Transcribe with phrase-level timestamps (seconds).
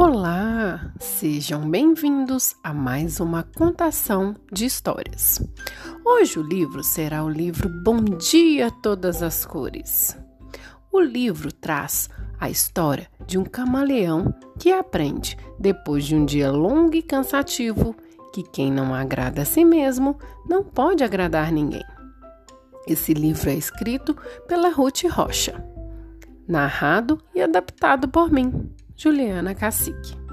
[0.00, 5.42] Olá, sejam bem-vindos a mais uma contação de histórias.
[6.04, 10.16] Hoje o livro será o livro Bom Dia Todas as Cores.
[10.92, 12.08] O livro traz
[12.38, 17.92] a história de um camaleão que aprende, depois de um dia longo e cansativo,
[18.32, 20.16] que quem não agrada a si mesmo
[20.48, 21.84] não pode agradar ninguém.
[22.86, 25.60] Esse livro é escrito pela Ruth Rocha,
[26.46, 28.70] narrado e adaptado por mim.
[28.98, 30.27] Juliana Cacique.